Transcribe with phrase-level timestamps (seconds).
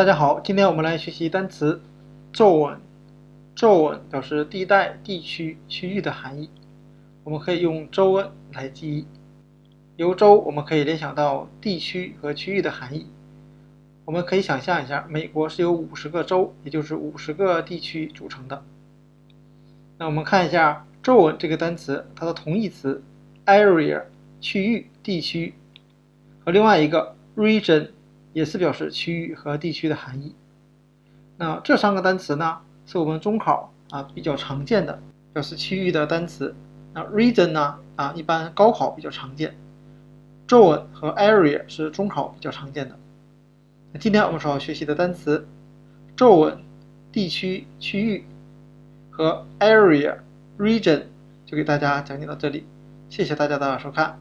[0.00, 1.78] 大家好，今天我们来学习单词
[2.32, 2.78] zone。
[3.54, 6.48] zone 表示地带、地区、区域的含义。
[7.22, 9.06] 我们可以用 zone 来记忆。
[9.96, 13.08] 由州我们可以联想到地区和区域的含义。
[14.06, 18.62] 我们可以想象一下，美国是由五十个州，也就是五十个地区组成的。
[19.98, 23.02] 那我们看一下 zone 这个单词，它的同义词
[23.44, 24.04] area
[24.40, 25.52] 区域、地区，
[26.42, 27.90] 和另外一个 region。
[28.32, 30.34] 也是表示区域和地区的含义。
[31.36, 35.00] 那这三个单词呢，是我们中考啊比较常见的
[35.32, 36.54] 表示区域的单词。
[36.92, 39.54] 那 region 呢啊，一般高考比较常见。
[40.48, 42.98] zone 和 area 是中考比较常见的。
[43.92, 45.46] 那今天我们所要学习的单词
[46.16, 46.58] zone
[47.12, 48.24] 地区区域
[49.10, 50.16] 和 area
[50.58, 51.02] region
[51.46, 52.66] 就给大家讲解到这里，
[53.08, 54.18] 谢谢大家的收看。